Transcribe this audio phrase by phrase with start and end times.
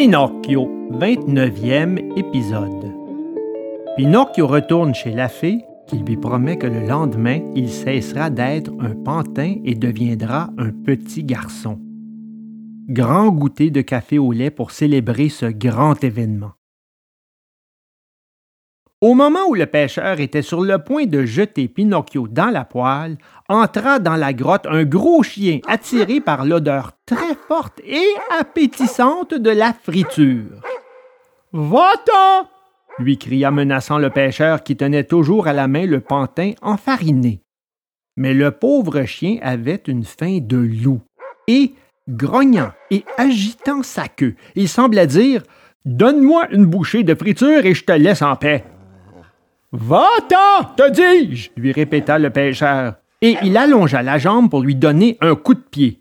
[0.00, 2.90] Pinocchio, 29e épisode.
[3.98, 8.94] Pinocchio retourne chez la fée qui lui promet que le lendemain, il cessera d'être un
[8.94, 11.78] pantin et deviendra un petit garçon.
[12.88, 16.52] Grand goûter de café au lait pour célébrer ce grand événement.
[19.02, 23.16] Au moment où le pêcheur était sur le point de jeter Pinocchio dans la poêle,
[23.48, 28.08] entra dans la grotte un gros chien attiré par l'odeur très forte et
[28.38, 30.60] appétissante de la friture.
[31.54, 32.46] Va-t'en!
[32.98, 37.40] lui cria menaçant le pêcheur qui tenait toujours à la main le pantin enfariné.
[38.18, 41.00] Mais le pauvre chien avait une faim de loup,
[41.48, 41.72] et,
[42.06, 45.42] grognant et agitant sa queue, il semblait dire
[45.86, 48.62] Donne-moi une bouchée de friture et je te laisse en paix.
[49.72, 55.16] Va-t'en, te dis-je, lui répéta le pêcheur, et il allongea la jambe pour lui donner
[55.20, 56.00] un coup de pied.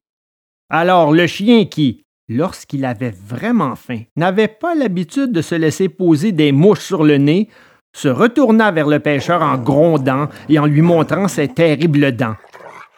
[0.71, 6.31] Alors le chien qui, lorsqu'il avait vraiment faim, n'avait pas l'habitude de se laisser poser
[6.31, 7.47] des mouches sur le nez,
[7.93, 12.35] se retourna vers le pêcheur en grondant et en lui montrant ses terribles dents.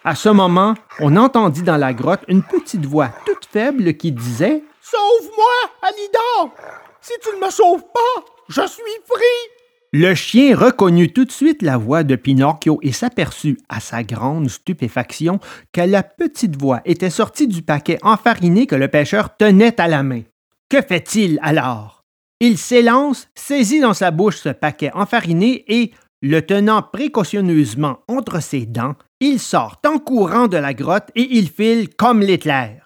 [0.06, 4.64] À ce moment, on entendit dans la grotte une petite voix toute faible qui disait
[4.82, 6.56] Sauve-moi, Alidor!
[7.02, 9.61] Si tu ne me sauves pas, je suis pris!
[9.94, 14.50] Le chien reconnut tout de suite la voix de Pinocchio et s'aperçut, à sa grande
[14.50, 15.42] stupéfaction,
[15.74, 20.02] que la petite voix était sortie du paquet enfariné que le pêcheur tenait à la
[20.02, 20.22] main.
[20.70, 22.06] Que fait-il alors?
[22.40, 28.66] Il s'élance, saisit dans sa bouche ce paquet enfariné et, le tenant précautionneusement entre ses
[28.66, 32.81] dents, il sort en courant de la grotte et il file comme l'éclair.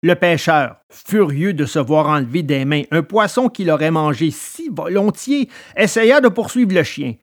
[0.00, 4.68] Le pêcheur, furieux de se voir enlever des mains un poisson qu'il aurait mangé si
[4.68, 7.14] volontiers, essaya de poursuivre le chien.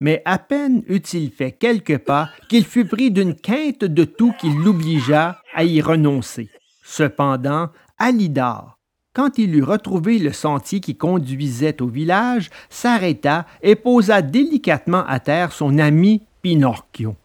[0.00, 4.48] Mais à peine eut-il fait quelques pas qu'il fut pris d'une quinte de tout qui
[4.48, 6.48] l'obligea à y renoncer.
[6.82, 8.78] Cependant, Alidar,
[9.12, 15.20] quand il eut retrouvé le sentier qui conduisait au village, s'arrêta et posa délicatement à
[15.20, 17.16] terre son ami Pinocchio.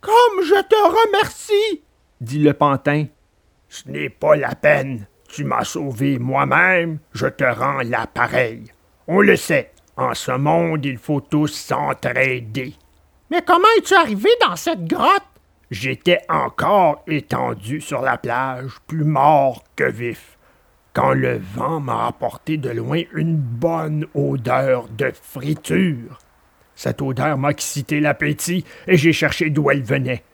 [0.00, 1.82] Comme je te remercie,
[2.22, 3.04] dit le pantin
[3.68, 5.06] ce n'est pas la peine.
[5.28, 8.64] Tu m'as sauvé moi-même, je te rends l'appareil.
[9.06, 12.74] On le sait, en ce monde, il faut tous s'entraider.
[13.30, 15.22] Mais comment es-tu arrivé dans cette grotte?
[15.70, 20.38] J'étais encore étendu sur la plage, plus mort que vif,
[20.94, 26.18] quand le vent m'a apporté de loin une bonne odeur de friture.
[26.74, 30.24] Cette odeur m'a excité l'appétit et j'ai cherché d'où elle venait.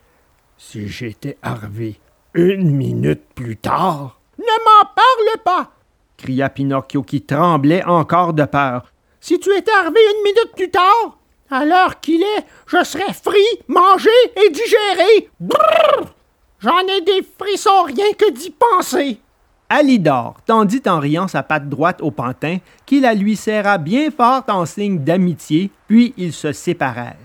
[0.56, 1.99] Si j'étais arrivé
[2.34, 4.21] une minute plus tard.
[4.39, 5.71] Ne m'en parle pas!
[6.17, 8.93] cria Pinocchio qui tremblait encore de peur.
[9.21, 11.19] Si tu étais arrivé une minute plus tard,
[11.50, 15.31] à l'heure qu'il est, je serais frit, mangé et digéré.
[15.41, 16.15] Brrr!
[16.61, 19.21] J'en ai des frissons rien que d'y penser.
[19.69, 24.44] Alidor tendit en riant sa patte droite au pantin, qui la lui serra bien fort
[24.49, 27.17] en signe d'amitié, puis ils se séparèrent.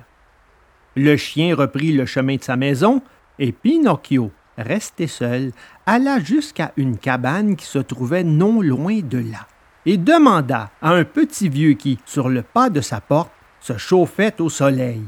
[0.95, 3.01] Le chien reprit le chemin de sa maison,
[3.37, 4.31] et Pinocchio,
[4.61, 5.51] resté seul,
[5.85, 9.47] alla jusqu'à une cabane qui se trouvait non loin de là,
[9.85, 13.31] et demanda à un petit vieux qui, sur le pas de sa porte,
[13.61, 15.03] se chauffait au soleil.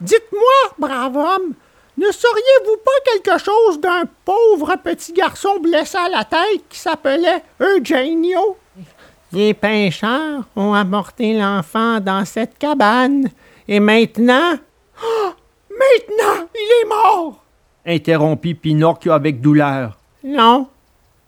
[0.00, 1.54] Dites-moi, brave homme,
[1.98, 7.42] ne sauriez-vous pas quelque chose d'un pauvre petit garçon blessé à la tête qui s'appelait
[7.60, 8.58] Eugenio?
[9.32, 13.28] Les pêcheurs ont apporté l'enfant dans cette cabane,
[13.68, 14.58] et maintenant...
[15.70, 17.45] Maintenant, il est mort!
[17.86, 19.98] Interrompit Pinocchio avec douleur.
[20.24, 20.66] Non,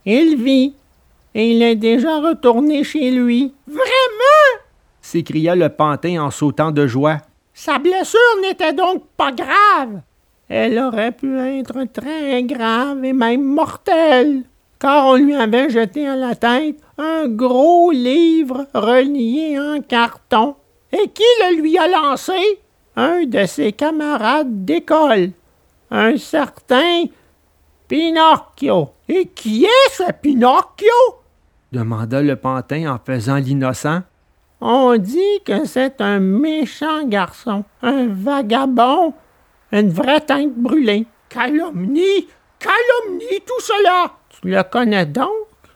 [0.04, 0.74] il vit,
[1.34, 3.52] et il est déjà retourné chez lui.
[3.66, 4.58] Vraiment?
[5.00, 7.18] s'écria le pantin en sautant de joie.
[7.54, 10.00] Sa blessure n'était donc pas grave.
[10.48, 14.42] Elle aurait pu être très grave et même mortelle,
[14.78, 20.56] car on lui avait jeté à la tête un gros livre relié en carton.
[20.92, 22.32] Et qui le lui a lancé?
[22.96, 25.30] Un de ses camarades d'école
[25.90, 27.04] un certain
[27.88, 28.90] Pinocchio.
[29.08, 30.92] Et qui est ce Pinocchio?
[31.72, 34.02] demanda le pantin en faisant l'innocent.
[34.60, 39.14] On dit que c'est un méchant garçon, un vagabond,
[39.72, 41.06] une vraie teinte brûlée.
[41.28, 42.26] Calomnie,
[42.58, 44.12] calomnie, tout cela.
[44.28, 45.30] Tu le connais donc,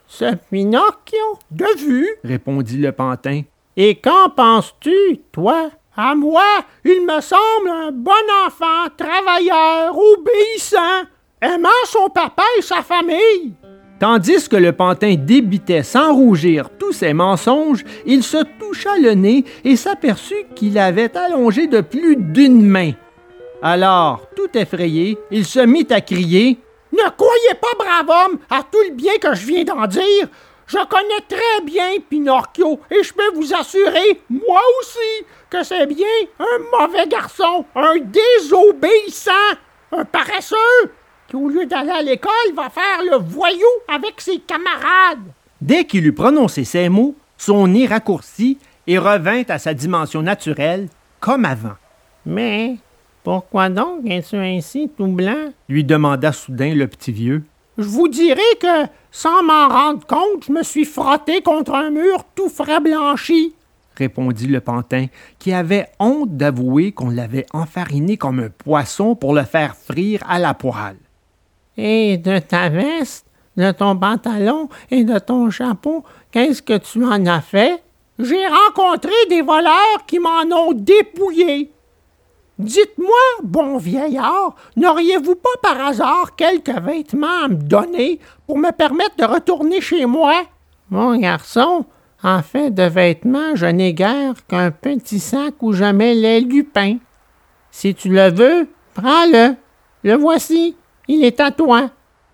[0.07, 1.39] ce Pinocchio?
[1.51, 3.43] De vue, répondit le pantin.
[3.77, 5.71] Et qu'en penses-tu, toi?
[5.95, 6.43] À moi,
[6.87, 8.13] il me semble un bon
[8.47, 11.03] enfant, travailleur, obéissant,
[11.43, 13.53] aimant son papa et sa famille.
[14.01, 19.45] Tandis que le pantin débitait sans rougir tous ses mensonges, il se toucha le nez
[19.65, 22.93] et s'aperçut qu'il avait allongé de plus d'une main.
[23.61, 26.59] Alors, tout effrayé, il se mit à crier
[26.91, 30.27] Ne croyez pas, brave homme, à tout le bien que je viens d'en dire.
[30.67, 36.07] Je connais très bien Pinocchio et je peux vous assurer, moi aussi, que c'est bien
[36.41, 39.31] un mauvais garçon, un désobéissant,
[39.93, 40.57] un paresseux,
[41.29, 45.31] qui au lieu d'aller à l'école va faire le voyou avec ses camarades.
[45.61, 48.57] Dès qu'il eut prononcé ces mots, son nez raccourcit
[48.87, 50.89] et revint à sa dimension naturelle,
[51.21, 51.77] comme avant.
[52.25, 52.77] Mais
[53.23, 55.53] pourquoi donc es-tu ainsi tout blanc?
[55.69, 57.43] lui demanda soudain le petit vieux.
[57.77, 62.25] Je vous dirai que, sans m'en rendre compte, je me suis frotté contre un mur
[62.35, 63.55] tout frais blanchi.
[63.97, 65.07] Répondit le pantin,
[65.39, 70.39] qui avait honte d'avouer qu'on l'avait enfariné comme un poisson pour le faire frire à
[70.39, 70.99] la poêle.
[71.77, 77.27] Et de ta veste, de ton pantalon et de ton chapeau, qu'est-ce que tu en
[77.27, 77.83] as fait?
[78.19, 81.73] J'ai rencontré des voleurs qui m'en ont dépouillé.
[82.59, 83.09] Dites-moi,
[83.43, 89.25] bon vieillard, n'auriez-vous pas par hasard quelques vêtements à me donner pour me permettre de
[89.25, 90.43] retourner chez moi?
[90.91, 91.87] Mon garçon,
[92.23, 96.99] en fait de vêtements, je n'ai guère qu'un petit sac où je mets les lupins.
[97.71, 99.57] Si tu le veux, prends-le.
[100.05, 100.77] Le voici.
[101.09, 101.91] Il est à toi.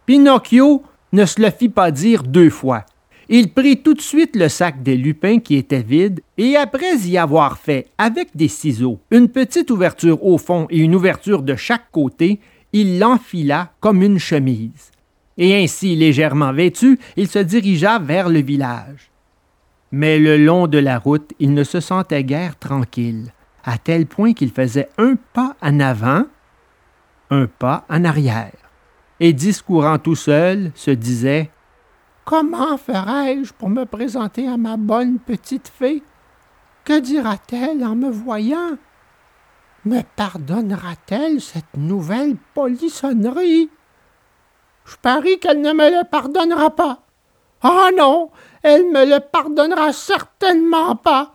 [0.06, 0.82] Pinocchio
[1.12, 2.84] ne se le fit pas dire deux fois.
[3.30, 7.18] Il prit tout de suite le sac des lupins qui était vide, et après y
[7.18, 11.90] avoir fait, avec des ciseaux, une petite ouverture au fond et une ouverture de chaque
[11.92, 12.40] côté,
[12.72, 14.90] il l'enfila comme une chemise.
[15.36, 19.10] Et ainsi légèrement vêtu, il se dirigea vers le village.
[19.90, 23.32] Mais le long de la route, il ne se sentait guère tranquille,
[23.64, 26.24] à tel point qu'il faisait un pas en avant,
[27.30, 28.52] un pas en arrière,
[29.20, 31.50] et discourant tout seul, se disait
[32.24, 36.02] Comment ferai-je pour me présenter à ma bonne petite fée?
[36.84, 38.76] Que dira-t-elle en me voyant?
[39.86, 43.70] Me pardonnera-t-elle cette nouvelle polissonnerie?
[44.84, 47.00] Je parie qu'elle ne me le pardonnera pas.
[47.62, 48.30] Ah non,
[48.62, 51.32] elle me le pardonnera certainement pas.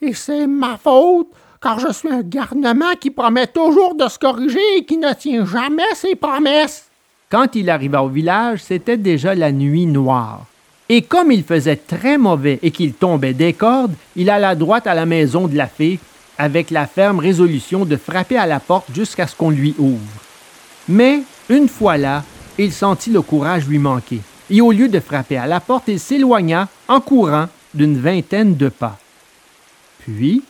[0.00, 1.28] Et c'est ma faute,
[1.60, 5.46] car je suis un garnement qui promet toujours de se corriger et qui ne tient
[5.46, 6.88] jamais ses promesses.
[7.30, 10.44] Quand il arriva au village, c'était déjà la nuit noire.
[10.88, 14.94] Et comme il faisait très mauvais et qu'il tombait des cordes, il alla droit à
[14.94, 15.98] la maison de la fée,
[16.36, 20.00] avec la ferme résolution de frapper à la porte jusqu'à ce qu'on lui ouvre.
[20.88, 22.24] Mais, une fois là,
[22.58, 24.20] il sentit le courage lui manquer,
[24.52, 28.68] et au lieu de frapper à la porte, il s'éloigna, en courant, d'une vingtaine de
[28.68, 28.98] pas.
[30.00, 30.42] Puis,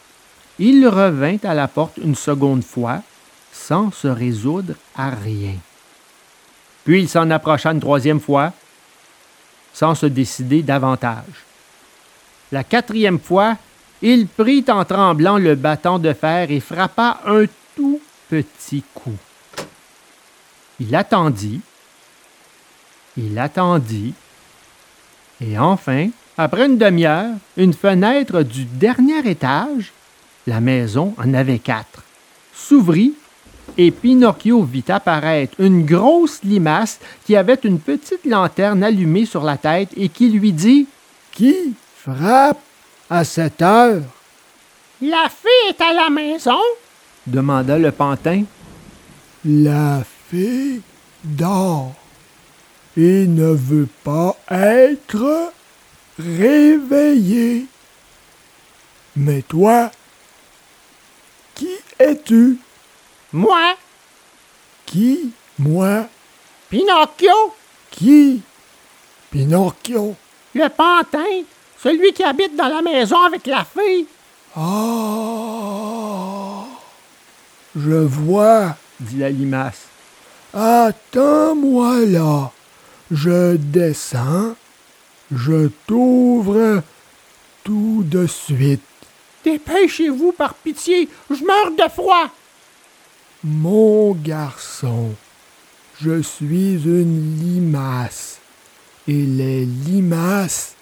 [0.58, 3.00] il revint à la porte une seconde fois,
[3.52, 5.54] sans se résoudre à rien.
[6.84, 8.52] Puis il s'en approcha une troisième fois,
[9.72, 11.46] sans se décider davantage.
[12.50, 13.56] La quatrième fois,
[14.02, 17.44] il prit en tremblant le bâton de fer et frappa un
[17.76, 19.16] tout petit coup.
[20.80, 21.60] Il attendit,
[23.16, 24.14] il attendit,
[25.40, 29.92] et enfin, après une demi-heure, une fenêtre du dernier étage,
[30.46, 32.02] la maison en avait quatre,
[32.54, 33.14] s'ouvrit
[33.78, 39.56] et Pinocchio vit apparaître une grosse limace qui avait une petite lanterne allumée sur la
[39.56, 40.86] tête et qui lui dit
[41.30, 42.60] Qui frappe
[43.08, 44.02] à cette heure
[45.00, 46.58] La fée est à la maison
[47.26, 48.44] demanda le pantin.
[49.44, 50.80] La fée
[51.24, 51.94] dort
[52.96, 55.52] et ne veut pas être
[56.18, 57.66] réveillée.
[59.16, 59.90] Mais toi,
[61.54, 61.68] qui
[61.98, 62.58] es-tu?
[63.32, 63.74] Moi,
[64.86, 66.06] Qui Moi?
[66.68, 67.54] Pinocchio,
[67.90, 68.42] Qui?
[69.30, 70.16] Pinocchio
[70.54, 71.44] le pantin,
[71.82, 74.06] celui qui habite dans la maison avec la fée.
[74.54, 74.60] Ah
[77.74, 78.76] Je vois.
[79.00, 79.86] dit la limace.
[80.52, 82.50] Attends-moi là.
[83.12, 84.56] Je descends.
[85.30, 86.82] Je t'ouvre
[87.62, 88.80] tout de suite.
[89.44, 92.30] Dépêchez-vous par pitié, je meurs de froid.
[93.44, 95.10] Mon garçon,
[96.00, 98.38] je suis une limace.
[99.06, 100.74] Et les limaces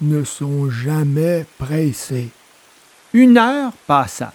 [0.00, 2.30] ne sont jamais pressées.
[3.12, 4.32] Une heure passa.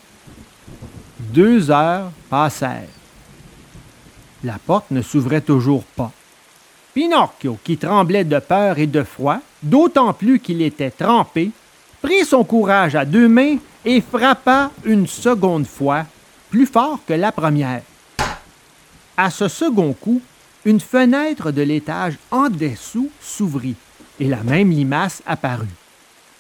[1.20, 2.90] Deux heures passèrent.
[4.44, 6.12] La porte ne s'ouvrait toujours pas.
[6.96, 11.52] Pinocchio, qui tremblait de peur et de froid, d'autant plus qu'il était trempé,
[12.02, 16.06] prit son courage à deux mains et frappa une seconde fois,
[16.50, 17.82] plus fort que la première.
[19.18, 20.22] À ce second coup,
[20.64, 23.76] une fenêtre de l'étage en dessous s'ouvrit
[24.18, 25.68] et la même limace apparut.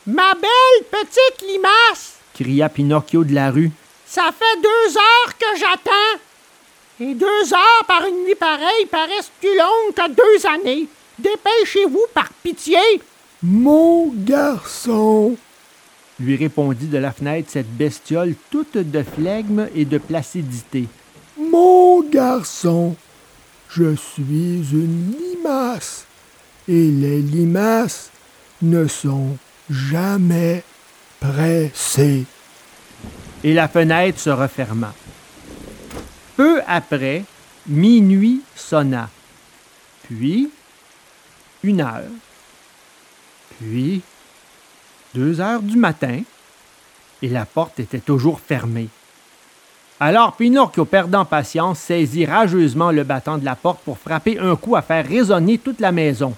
[0.07, 3.71] Ma belle petite limace, Cria Pinocchio de la rue.
[4.05, 6.24] ça fait deux heures que j'attends.
[6.99, 10.87] Et deux heures par une nuit pareille paraissent plus longues que deux années.
[11.19, 12.77] Dépêchez-vous par pitié.
[13.43, 15.35] Mon garçon,
[16.19, 20.87] lui répondit de la fenêtre cette bestiole toute de flegme et de placidité.
[21.37, 22.95] mon garçon,
[23.69, 26.05] je suis une limace,
[26.67, 28.09] et les limaces
[28.61, 29.37] ne sont
[29.69, 30.63] jamais
[31.19, 32.23] pressées.
[33.43, 34.93] Et la fenêtre se referma.
[36.35, 37.23] Peu après,
[37.67, 39.09] minuit sonna.
[40.03, 40.49] Puis,
[41.63, 42.03] une heure.
[43.57, 44.01] Puis,
[45.13, 46.21] deux heures du matin.
[47.21, 48.89] Et la porte était toujours fermée.
[49.99, 54.75] Alors Pinocchio, perdant patience, saisit rageusement le battant de la porte pour frapper un coup
[54.75, 56.35] à faire résonner toute la maison.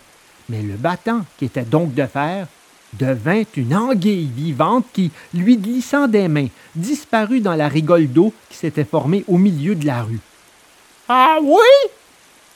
[0.48, 2.48] Mais le battant, qui était donc de fer,
[2.94, 8.58] devint une anguille vivante qui, lui glissant des mains, disparut dans la rigole d'eau qui
[8.58, 10.20] s'était formée au milieu de la rue.
[11.10, 11.92] Ah oui?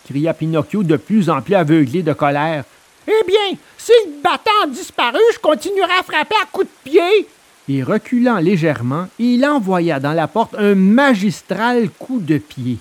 [0.06, 2.64] cria Pinocchio de plus en plus aveuglé de colère.
[3.08, 7.28] Eh bien, si le battant a disparu, je continuerai à frapper à coups de pied.
[7.70, 12.78] Et reculant légèrement, il envoya dans la porte un magistral coup de pied.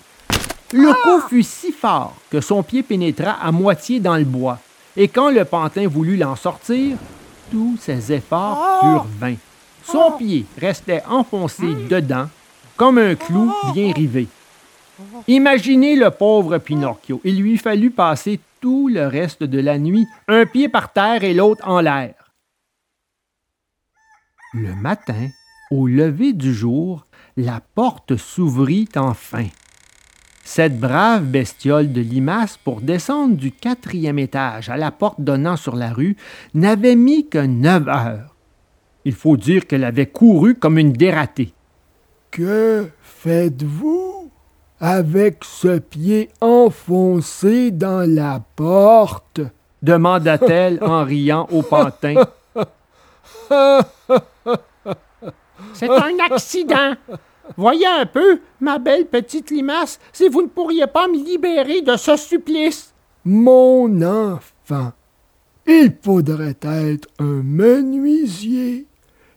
[0.73, 4.59] Le coup fut si fort que son pied pénétra à moitié dans le bois,
[4.95, 6.97] et quand le pantin voulut l'en sortir,
[7.51, 9.35] tous ses efforts furent vains.
[9.83, 12.29] Son pied restait enfoncé dedans,
[12.77, 14.27] comme un clou bien rivé.
[15.27, 17.19] Imaginez le pauvre Pinocchio.
[17.23, 21.33] Il lui fallut passer tout le reste de la nuit, un pied par terre et
[21.33, 22.13] l'autre en l'air.
[24.53, 25.29] Le matin,
[25.71, 27.05] au lever du jour,
[27.37, 29.47] la porte s'ouvrit enfin.
[30.53, 35.77] Cette brave bestiole de limace, pour descendre du quatrième étage à la porte donnant sur
[35.77, 36.17] la rue,
[36.53, 38.35] n'avait mis que neuf heures.
[39.05, 41.53] Il faut dire qu'elle avait couru comme une dératée.
[42.31, 44.29] Que faites-vous
[44.81, 49.39] avec ce pied enfoncé dans la porte?
[49.81, 52.25] demanda-t-elle en riant au pantin.
[55.73, 56.95] C'est un accident.
[57.57, 61.95] Voyez un peu, ma belle petite limace, si vous ne pourriez pas me libérer de
[61.97, 62.93] ce supplice.
[63.25, 64.93] Mon enfant,
[65.67, 68.87] il faudrait être un menuisier,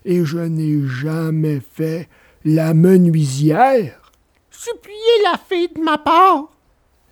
[0.04, 2.08] et je n'ai jamais fait
[2.44, 4.12] la menuisière.
[4.50, 6.48] Suppliez la fée de ma part.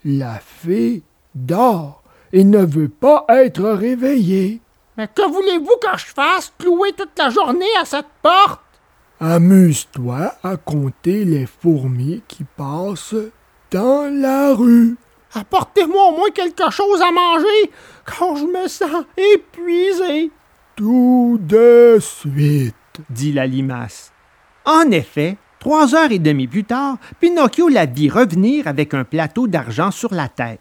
[0.05, 1.03] La fée
[1.35, 4.61] dort et ne veut pas être réveillée.
[4.97, 6.53] Mais que voulez-vous que je fasse?
[6.59, 8.61] Clouer toute la journée à cette porte?
[9.25, 13.15] Amuse-toi à compter les fourmis qui passent
[13.71, 14.97] dans la rue.
[15.33, 17.71] Apportez-moi au moins quelque chose à manger,
[18.05, 20.33] car je me sens épuisé.
[20.75, 22.75] Tout de suite.
[23.11, 24.13] dit la limace.
[24.65, 29.47] En effet, trois heures et demie plus tard, Pinocchio la vit revenir avec un plateau
[29.47, 30.59] d'argent sur la tête.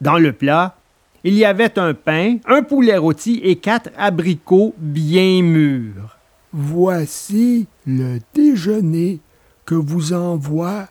[0.00, 0.74] Dans le plat,
[1.22, 6.18] il y avait un pain, un poulet rôti et quatre abricots bien mûrs.
[6.52, 9.20] Voici le déjeuner
[9.64, 10.88] que vous envoie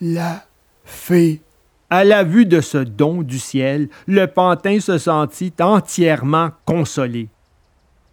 [0.00, 0.44] la
[0.84, 1.40] fée.
[1.90, 7.28] À la vue de ce don du ciel, le pantin se sentit entièrement consolé.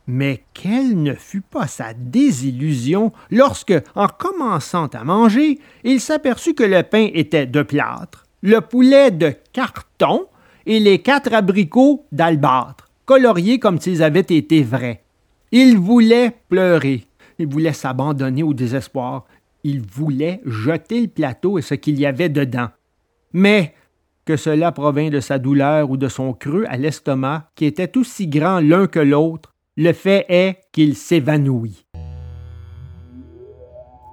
[0.07, 6.63] Mais quelle ne fut pas sa désillusion lorsque, en commençant à manger, il s'aperçut que
[6.63, 10.25] le pain était de plâtre, le poulet de carton
[10.65, 15.03] et les quatre abricots d'albâtre, coloriés comme s'ils avaient été vrais.
[15.53, 17.03] Il voulait pleurer,
[17.37, 19.25] il voulait s'abandonner au désespoir,
[19.65, 22.69] il voulait jeter le plateau et ce qu'il y avait dedans.
[23.33, 23.73] Mais
[24.23, 28.27] que cela provint de sa douleur ou de son creux à l'estomac, qui était aussi
[28.27, 31.85] grand l'un que l'autre, le fait est qu'il s'évanouit.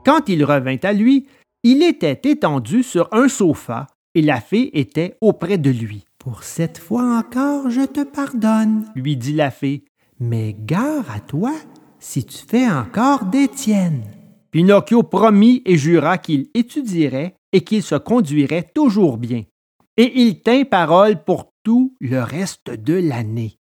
[0.04, 1.28] Quand il revint à lui,
[1.62, 6.04] il était étendu sur un sofa et la fée était auprès de lui.
[6.18, 9.84] Pour cette fois encore, je te pardonne, lui dit la fée,
[10.20, 11.52] mais gare à toi
[12.00, 14.04] si tu fais encore des tiennes.
[14.50, 19.44] Pinocchio promit et jura qu'il étudierait et qu'il se conduirait toujours bien.
[19.96, 23.58] Et il tint parole pour tout le reste de l'année.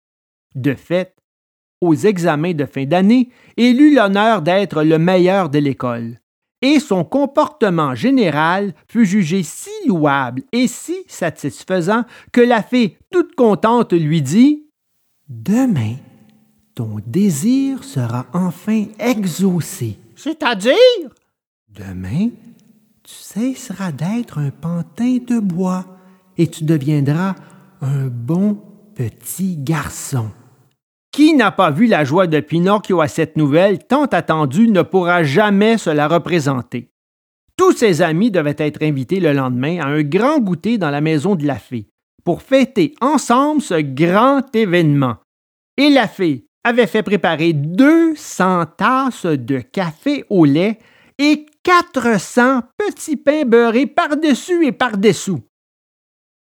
[0.55, 1.15] De fait,
[1.79, 6.19] aux examens de fin d'année, il eut l'honneur d'être le meilleur de l'école.
[6.61, 13.35] Et son comportement général fut jugé si louable et si satisfaisant que la fée, toute
[13.35, 14.65] contente, lui dit
[15.27, 15.95] Demain,
[16.75, 19.97] ton désir sera enfin exaucé.
[20.15, 20.73] C'est-à-dire?
[21.69, 22.29] Demain,
[23.03, 25.85] tu cesseras d'être un pantin de bois
[26.37, 27.35] et tu deviendras
[27.81, 28.59] un bon
[28.95, 30.29] petit garçon.
[31.11, 35.23] Qui n'a pas vu la joie de Pinocchio à cette nouvelle tant attendue ne pourra
[35.23, 36.89] jamais se la représenter.
[37.55, 41.35] Tous ses amis devaient être invités le lendemain à un grand goûter dans la maison
[41.35, 41.87] de la fée
[42.23, 45.17] pour fêter ensemble ce grand événement.
[45.77, 50.79] et la fée avait fait préparer 200 tasses de café au lait
[51.17, 55.41] et 400 petits pains beurrés par-dessus et par-dessous.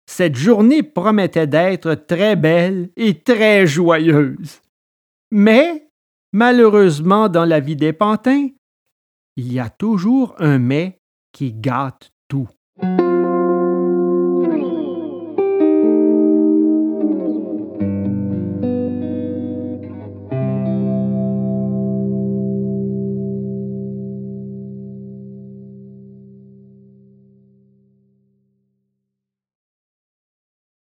[0.07, 4.61] Cette journée promettait d'être très belle et très joyeuse.
[5.31, 5.89] Mais,
[6.33, 8.49] malheureusement, dans la vie des pantins,
[9.37, 11.01] il y a toujours un mais
[11.33, 12.49] qui gâte tout.